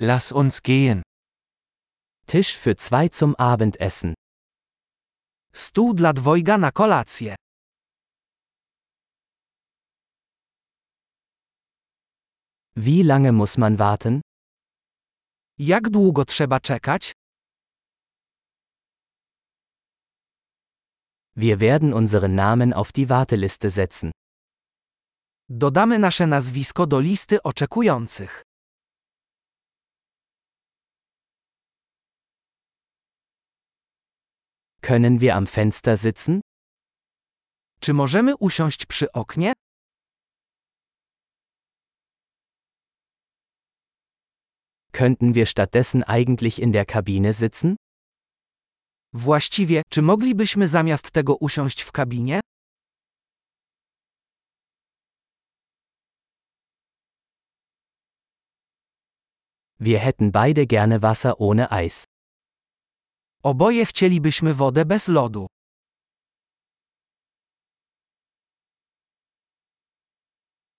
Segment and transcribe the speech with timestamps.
[0.00, 1.02] Lass uns gehen.
[2.26, 4.14] Tisch für zwei zum Abendessen.
[5.52, 7.34] Stół dla dwojga na kolację.
[12.76, 14.20] Wie lange muss man warten?
[15.58, 17.12] Jak długo trzeba czekać?
[21.36, 24.10] Wir werden unseren Namen auf die Warteliste setzen.
[25.48, 28.47] Dodamy nasze nazwisko do listy oczekujących.
[34.88, 36.40] Können wir am Fenster sitzen?
[37.80, 39.52] Czy możemy usiąść przy oknie?
[44.92, 47.76] Könnten wir stattdessen eigentlich in der Kabine sitzen?
[49.12, 52.40] Właściwie, czy moglibyśmy zamiast tego usiąść w kabinie?
[59.80, 62.04] Wir hätten beide gerne Wasser ohne Eis.
[63.42, 65.46] Oboje chcielibyśmy wodę bez lodu.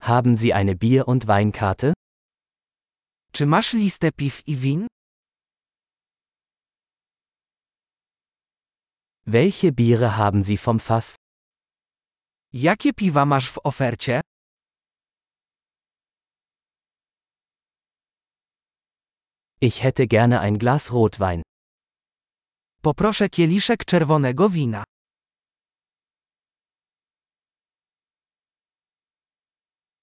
[0.00, 1.92] Haben Sie eine Bier- und Weinkarte?
[3.32, 4.86] Czy masz listę piw i win?
[9.26, 11.16] Welche Biere haben Sie vom Fass?
[12.52, 14.20] Jakie piwa masz w ofercie?
[19.60, 21.43] Ich hätte gerne ein Glas Rotwein.
[22.84, 24.84] Poproszę kieliszek czerwonego wina.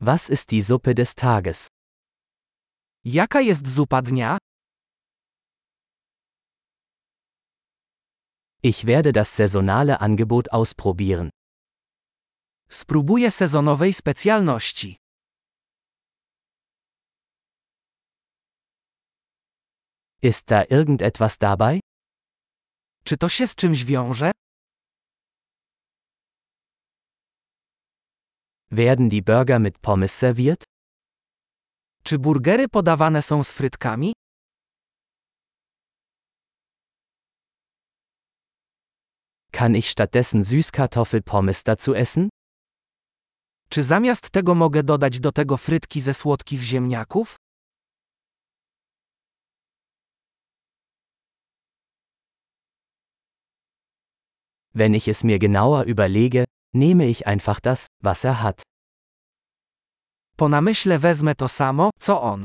[0.00, 1.68] Was ist die Suppe des Tages?
[3.04, 4.38] Jaka jest zupa dnia?
[8.62, 11.30] Ich werde das saisonale Angebot ausprobieren.
[12.68, 14.96] Spróbuję sezonowej specjalności.
[20.22, 21.85] Ist da irgendetwas dabei?
[23.06, 24.30] Czy to się z czymś wiąże?
[28.70, 30.64] Werden die Burger mit Pommes serviert?
[32.02, 34.12] Czy burgery podawane są z frytkami?
[39.52, 42.28] Kann ich stattdessen Süßkartoffelpommes dazu essen?
[43.68, 47.36] Czy zamiast tego mogę dodać do tego frytki ze słodkich ziemniaków?
[54.78, 56.44] Wenn ich es mir genauer überlege,
[56.74, 58.62] nehme ich einfach das, was er hat.
[60.36, 62.44] Po namyśle wezmę to samo, co on.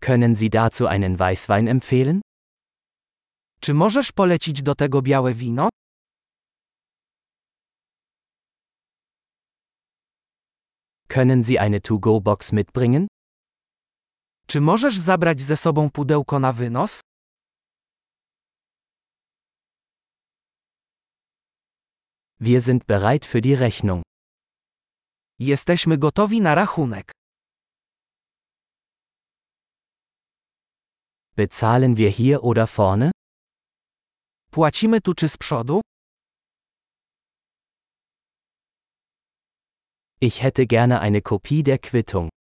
[0.00, 2.20] Können Sie dazu einen Weißwein empfehlen?
[3.60, 5.68] Czy możesz polecić do tego białe wino?
[11.08, 13.06] Können Sie eine To-Go-Box mitbringen?
[14.52, 17.00] Czy możesz zabrać ze sobą pudełko na wynos?
[22.40, 24.02] Wir sind bereit für die Rechnung.
[25.38, 27.12] Jesteśmy gotowi na rachunek.
[31.36, 33.10] Bezahlen wir hier oder vorne?
[34.50, 35.80] Płacimy tu czy z przodu?
[40.20, 42.41] Ich hätte gerne eine Kopie der Quittung.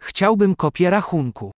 [0.00, 1.52] Chciałbym kopię rachunku.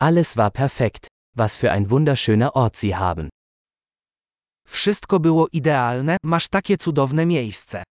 [0.00, 1.06] Alles war perfekt.
[1.36, 3.28] Was für ein wunderschöner Ort Sie haben.
[4.66, 7.82] Wszystko było idealne, masz takie cudowne miejsce.